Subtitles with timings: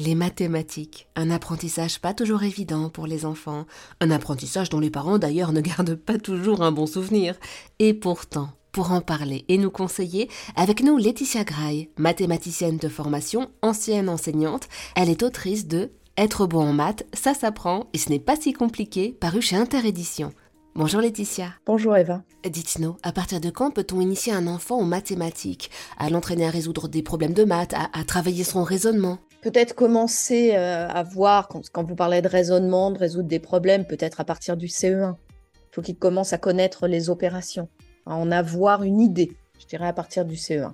[0.00, 3.66] Les mathématiques, un apprentissage pas toujours évident pour les enfants,
[4.00, 7.34] un apprentissage dont les parents d'ailleurs ne gardent pas toujours un bon souvenir.
[7.80, 13.50] Et pourtant, pour en parler et nous conseiller, avec nous Laetitia Graille, mathématicienne de formation,
[13.60, 18.20] ancienne enseignante, elle est autrice de Être bon en maths, ça s'apprend et ce n'est
[18.20, 20.32] pas si compliqué, paru chez Interédition.
[20.76, 21.52] Bonjour Laetitia.
[21.66, 22.22] Bonjour Eva.
[22.48, 26.88] Dites-nous, à partir de quand peut-on initier un enfant aux mathématiques, à l'entraîner à résoudre
[26.88, 29.18] des problèmes de maths, à, travailler son raisonnement?
[29.42, 34.20] Peut-être commencer euh, à voir, quand, vous parlez de raisonnement, de résoudre des problèmes, peut-être
[34.20, 35.14] à partir du CE1.
[35.54, 37.68] Il faut qu'il commence à connaître les opérations,
[38.04, 40.72] à en avoir une idée, je dirais à partir du CE1.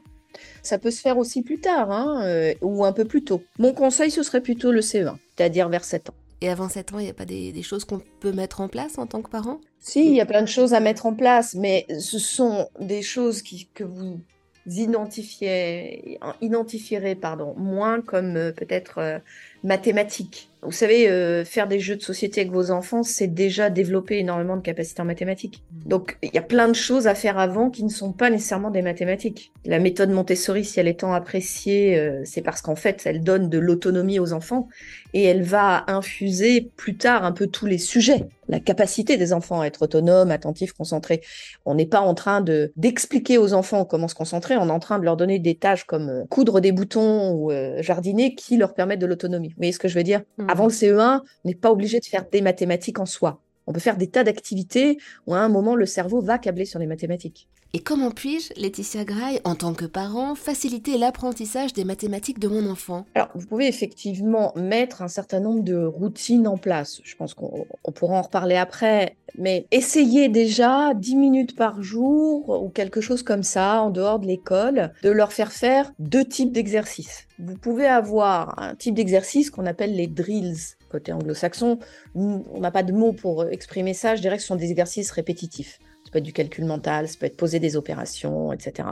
[0.63, 3.43] Ça peut se faire aussi plus tard, hein, euh, ou un peu plus tôt.
[3.59, 6.15] Mon conseil, ce serait plutôt le CE1, c'est-à-dire vers 7 ans.
[6.41, 8.99] Et avant 7 ans, il n'y a pas des, choses qu'on peut mettre en place
[8.99, 9.61] en tant que parent?
[9.79, 13.03] Si, il y a plein de choses à mettre en place, mais ce sont des
[13.03, 14.21] choses qui, que vous
[14.67, 19.19] identifiez, identifierez pardon, moins comme euh, peut-être euh,
[19.63, 20.51] mathématiques.
[20.67, 24.57] Vous savez, euh, faire des jeux de société avec vos enfants, c'est déjà développer énormément
[24.57, 25.63] de capacités en mathématiques.
[25.71, 25.89] Mmh.
[25.89, 28.73] Donc, il y a plein de choses à faire avant qui ne sont pas nécessairement
[28.73, 29.53] des mathématiques.
[29.65, 33.49] La méthode Montessori, si elle est tant appréciée, euh, c'est parce qu'en fait, elle donne
[33.49, 34.69] de l'autonomie aux enfants
[35.15, 38.25] et elle va infuser plus tard un peu tous les sujets.
[38.49, 41.21] La capacité des enfants à être autonomes, attentifs, concentrés.
[41.65, 44.79] On n'est pas en train de d'expliquer aux enfants comment se concentrer, on est en
[44.79, 48.75] train de leur donner des tâches comme euh, coudre des boutons ou jardiner qui leur
[48.75, 49.49] permettent de l'autonomie.
[49.49, 50.23] Vous voyez ce que je veux dire?
[50.39, 50.56] Mmh.
[50.57, 53.43] Avant le CE1, on n'est pas obligé de faire des mathématiques en soi.
[53.67, 56.79] On peut faire des tas d'activités où à un moment le cerveau va câbler sur
[56.79, 57.51] les mathématiques.
[57.77, 62.71] Et comment puis-je, Laetitia Graille, en tant que parent, faciliter l'apprentissage des mathématiques de mon
[62.71, 63.05] enfant?
[63.15, 67.03] Alors, vous pouvez effectivement mettre un certain nombre de routines en place.
[67.05, 72.71] Je pense qu'on pourra en reparler après, mais essayez déjà 10 minutes par jour ou
[72.71, 77.27] quelque chose comme ça, en dehors de l'école, de leur faire faire deux types d'exercices.
[77.39, 81.79] Vous pouvez avoir un type d'exercice qu'on appelle les drills côté anglo-saxon.
[82.15, 84.17] On n'a pas de mots pour exprimer ça.
[84.17, 85.79] Je dirais que ce sont des exercices répétitifs
[86.17, 88.89] peut être du calcul mental, ça peut être poser des opérations, etc.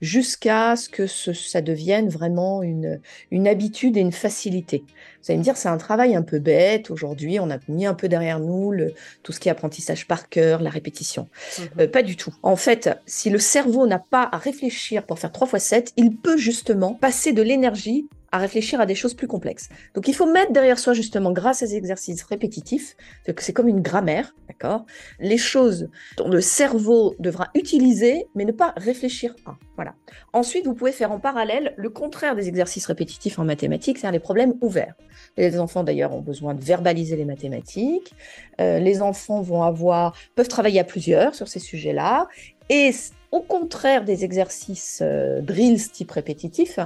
[0.00, 3.00] Jusqu'à ce que ça devienne vraiment une,
[3.30, 4.84] une habitude et une facilité.
[5.22, 6.90] Vous allez me dire, c'est un travail un peu bête.
[6.90, 10.28] Aujourd'hui, on a mis un peu derrière nous le, tout ce qui est apprentissage par
[10.28, 11.28] cœur, la répétition.
[11.58, 11.68] Mhm.
[11.80, 12.34] Euh, pas du tout.
[12.42, 16.16] En fait, si le cerveau n'a pas à réfléchir pour faire 3 fois 7, il
[16.16, 19.68] peut justement passer de l'énergie à réfléchir à des choses plus complexes.
[19.94, 22.96] Donc il faut mettre derrière soi justement, grâce à ces exercices répétitifs,
[23.38, 24.86] c'est comme une grammaire, d'accord?
[25.20, 29.56] Les choses dont le cerveau devra utiliser, mais ne pas réfléchir à.
[29.76, 29.94] Voilà.
[30.32, 34.20] Ensuite, vous pouvez faire en parallèle le contraire des exercices répétitifs en mathématiques, c'est-à-dire les
[34.20, 34.94] problèmes ouverts.
[35.36, 38.14] Les enfants d'ailleurs ont besoin de verbaliser les mathématiques.
[38.60, 42.28] Euh, les enfants vont avoir, peuvent travailler à plusieurs sur ces sujets-là.
[42.74, 42.90] Et
[43.32, 46.78] au contraire des exercices euh, drills type répétitif,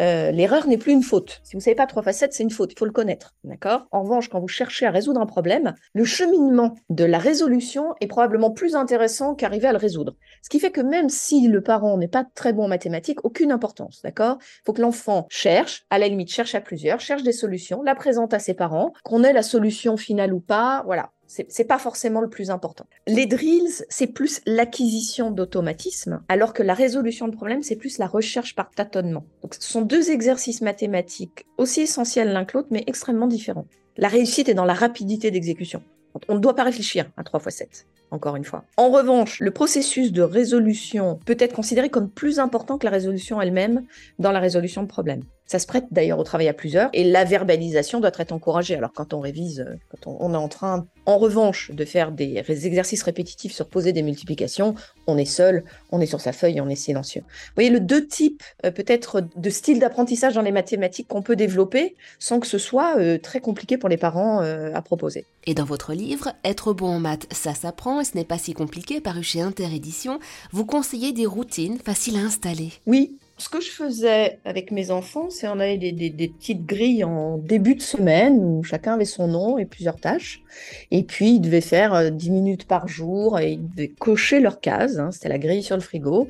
[0.00, 1.42] euh, l'erreur n'est plus une faute.
[1.44, 3.34] Si vous ne savez pas 3 fois 7, c'est une faute, il faut le connaître.
[3.44, 3.86] D'accord?
[3.90, 8.06] En revanche, quand vous cherchez à résoudre un problème, le cheminement de la résolution est
[8.06, 10.16] probablement plus intéressant qu'arriver à le résoudre.
[10.40, 13.52] Ce qui fait que même si le parent n'est pas très bon en mathématiques, aucune
[13.52, 14.00] importance.
[14.02, 14.38] D'accord?
[14.40, 17.94] Il faut que l'enfant cherche, à la limite cherche à plusieurs, cherche des solutions, la
[17.94, 21.10] présente à ses parents, qu'on ait la solution finale ou pas, voilà.
[21.26, 22.86] C'est pas forcément le plus important.
[23.06, 28.06] Les drills, c'est plus l'acquisition d'automatisme, alors que la résolution de problème, c'est plus la
[28.06, 29.24] recherche par tâtonnement.
[29.42, 33.66] Donc, ce sont deux exercices mathématiques aussi essentiels l'un que l'autre, mais extrêmement différents.
[33.96, 35.82] La réussite est dans la rapidité d'exécution.
[36.28, 38.64] On ne doit pas réfléchir à 3 x 7 encore une fois.
[38.76, 43.40] En revanche, le processus de résolution peut être considéré comme plus important que la résolution
[43.40, 43.84] elle-même
[44.18, 45.22] dans la résolution de problèmes.
[45.46, 48.74] Ça se prête d'ailleurs au travail à plusieurs et la verbalisation doit être encouragée.
[48.74, 52.66] Alors quand on révise, euh, quand on, est en train, en revanche, de faire des
[52.66, 54.74] exercices répétitifs sur poser des multiplications,
[55.06, 57.20] on est seul, on est sur sa feuille on est silencieux.
[57.20, 61.36] Vous voyez le deux types euh, peut-être de style d'apprentissage dans les mathématiques qu'on peut
[61.36, 65.24] développer sans que ce soit euh, très compliqué pour les parents à proposer.
[65.46, 68.52] Et dans votre livre, Être bon en maths, ça s'apprend et ce n'est pas si
[68.52, 70.18] compliqué, paru chez Interédition,
[70.52, 72.72] vous conseillez des routines faciles à installer?
[72.86, 77.36] Oui, ce que je faisais avec mes enfants, c'est on avait des, petites grilles en
[77.36, 80.42] début de semaine où chacun avait son nom et plusieurs tâches.
[80.90, 84.60] Et puis, ils devaient faire 10 euh, minutes par jour et ils devaient cocher leurs
[84.60, 84.96] cases.
[84.96, 86.28] Hein, c'était la grille sur le frigo.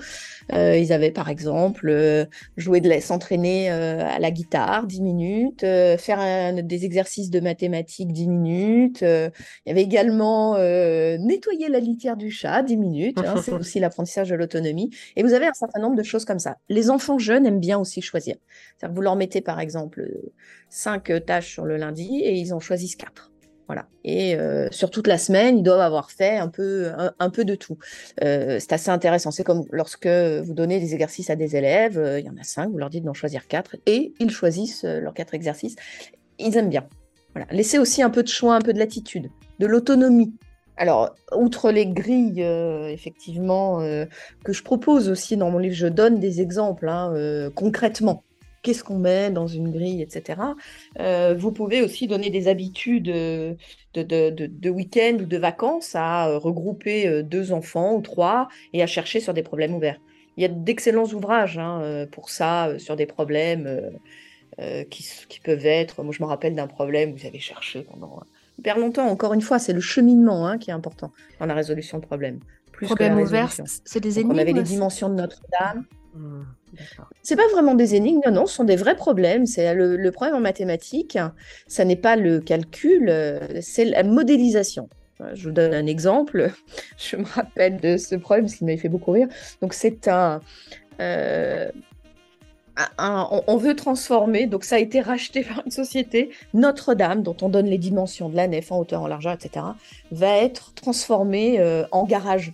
[0.52, 2.24] Euh, ils avaient, par exemple, euh,
[2.56, 9.02] joué de s'entraîner à la guitare 10 minutes, faire des exercices de mathématiques 10 minutes.
[9.02, 9.30] il
[9.66, 13.18] y avait également nettoyer la litière du chat 10 minutes.
[13.18, 14.90] Hein, c'est aussi l'apprentissage de l'autonomie.
[15.14, 16.56] Et vous avez un certain nombre de choses comme ça.
[16.68, 18.36] Les enfants jeunes aiment bien aussi choisir.
[18.82, 20.08] Vous leur mettez par exemple
[20.68, 23.30] cinq tâches sur le lundi et ils en choisissent quatre.
[23.66, 23.88] Voilà.
[24.04, 27.54] Et euh, sur toute la semaine, ils doivent avoir fait un peu, un, peu de
[27.56, 27.78] tout.
[28.22, 29.30] Euh, c'est assez intéressant.
[29.32, 32.44] C'est comme lorsque vous donnez des exercices à des élèves, euh, il y en a
[32.44, 35.74] cinq, vous leur dites d'en choisir quatre, et ils choisissent leurs quatre exercices.
[36.38, 36.86] Ils aiment bien.
[37.34, 37.46] Voilà.
[37.50, 40.32] Laissez aussi un peu de choix, un peu de latitude, de l'autonomie.
[40.76, 43.80] Alors, outre les grilles, effectivement,
[44.44, 48.22] que je propose aussi dans mon livre, je donne des exemples hein, concrètement
[48.66, 50.40] qu'est-ce qu'on met dans une grille, etc.
[50.98, 53.54] Euh, vous pouvez aussi donner des habitudes euh,
[53.94, 59.20] de, week-end ou de vacances à euh, regrouper deux enfants ou trois et à chercher
[59.20, 60.00] sur des problèmes ouverts.
[60.36, 63.92] Il y a d'excellents ouvrages hein, pour ça, sur des problèmes
[64.90, 66.02] qui, peuvent être.
[66.02, 68.20] Moi, je me rappelle d'un problème où vous avez cherché pendant
[68.58, 69.06] hyper longtemps.
[69.08, 72.40] Encore une fois, c'est le cheminement hein, qui est important dans la résolution de problèmes.
[72.72, 73.50] Plus problème ouvert,
[73.84, 74.34] c'est des énigmes.
[74.34, 75.84] on avait les dimensions de Notre-Dame.
[76.14, 76.42] Mmh.
[77.22, 79.46] C'est pas vraiment des énigmes, non, non, ce sont des vrais problèmes.
[79.46, 81.18] C'est le, problème en mathématiques,
[81.66, 84.88] ça n'est pas le calcul, euh, c'est la modélisation.
[85.32, 86.50] Je vous donne un exemple.
[86.98, 89.28] Je me rappelle de ce problème, parce qu'il m'avait fait beaucoup rire.
[89.62, 90.40] Donc, c'est un,
[91.00, 91.70] euh,
[92.98, 97.66] on, veut transformer, donc ça a été racheté par une société, Notre-Dame, dont on donne
[97.66, 99.64] les dimensions de la nef en hauteur, en largeur, etc.,
[100.10, 102.52] va être transformée euh, en garage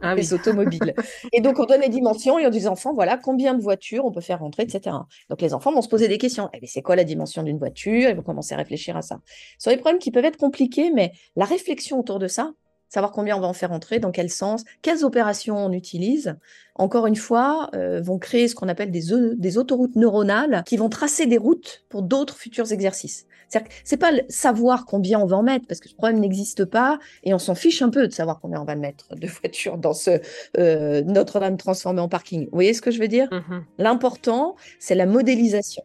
[0.00, 0.94] ah, des automobiles.
[1.32, 4.04] et donc on donne les dimensions et on dit aux enfants, voilà, combien de voitures
[4.04, 4.96] on peut faire rentrer, etc.
[5.30, 6.50] Donc les enfants vont se poser des questions.
[6.52, 8.10] Eh c'est quoi la dimension d'une voiture?
[8.10, 9.20] Ils vont commencer à réfléchir à ça.
[9.58, 12.52] Ce sont des problèmes qui peuvent être compliqués, mais la réflexion autour de ça,
[12.94, 16.36] savoir combien on va en faire entrer, dans quel sens, quelles opérations on utilise,
[16.76, 19.06] encore une fois, euh, vont créer ce qu'on appelle des,
[19.36, 23.26] des, autoroutes neuronales qui vont tracer des routes pour d'autres futurs exercices.
[23.48, 26.64] C'est-à-dire que c'est pas savoir combien on va en mettre, parce que ce problème n'existe
[26.64, 29.76] pas, et on s'en fiche un peu de savoir combien on va mettre de voitures
[29.76, 30.20] dans ce
[30.58, 32.44] euh, Notre-Dame transformé en parking.
[32.44, 33.28] Vous voyez ce que je veux dire?
[33.32, 35.82] Mmh L'important, c'est la modélisation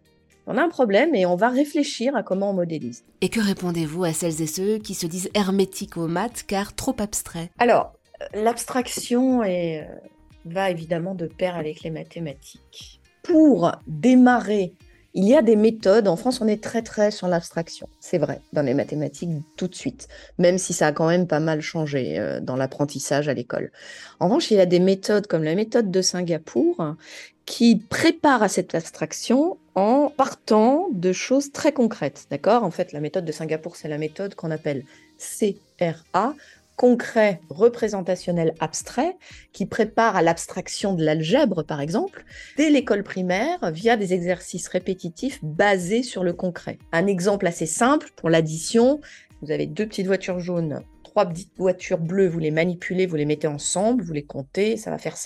[0.50, 3.04] on a un problème et on va réfléchir à comment on modélise.
[3.22, 6.96] Et que répondez-vous à celles et ceux qui se disent hermétiques aux maths car trop
[6.98, 7.50] abstraits?
[7.60, 9.84] Alors, euh, l'abstraction euh,
[10.46, 13.00] va évidemment de pair avec les mathématiques.
[13.22, 14.74] Pour démarrer,
[15.14, 16.08] il y a des méthodes.
[16.08, 17.88] En France, on est très très sur l'abstraction.
[18.00, 20.08] C'est vrai, dans les mathématiques tout de suite,
[20.40, 23.72] même si ça a quand même pas mal changé euh, dans l'apprentissage à l'école.
[24.20, 26.96] En revanche, il y a des méthodes comme la méthode de Singapour
[27.46, 29.58] qui prépare à cette abstraction
[30.16, 32.28] partant de choses très concrètes.
[32.30, 32.64] D'accord?
[32.64, 34.84] En fait, la méthode de Singapour, c'est la méthode qu'on appelle
[35.18, 36.34] CRA,
[36.76, 39.18] concret représentationnel abstrait,
[39.52, 42.24] qui prépare à l'abstraction de l'algèbre, par exemple,
[42.56, 46.80] dès l'école primaire, via des exercices répétitifs basés sur le concret.
[46.94, 49.02] Un exemple assez simple pour l'addition,
[49.42, 53.26] vous avez deux petites voitures jaunes, trois petites voitures bleues, vous les manipulez, vous les
[53.26, 55.18] mettez ensemble, vous les comptez, ça va faire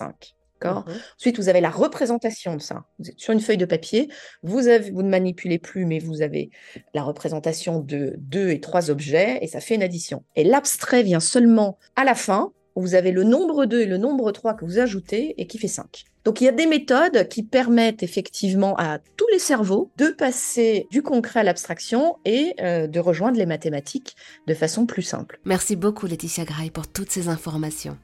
[0.64, 0.86] 5.
[0.88, 2.86] Mmh Ensuite, vous avez la représentation de ça.
[3.00, 4.10] Vous êtes sur une feuille de papier,
[4.42, 6.50] vous, avez, vous ne manipulez plus, mais vous avez
[6.94, 10.24] la représentation de deux et trois objets, et ça fait une addition.
[10.36, 13.98] Et l'abstrait vient seulement à la fin, où vous avez le nombre 2 et le
[13.98, 16.06] nombre 3 que vous ajoutez, et qui fait 5.
[16.26, 20.88] Donc il y a des méthodes qui permettent effectivement à tous les cerveaux de passer
[20.90, 24.16] du concret à l'abstraction et euh, de rejoindre les mathématiques
[24.48, 25.40] de façon plus simple.
[25.44, 27.98] Merci beaucoup Laetitia Gray pour toutes ces informations.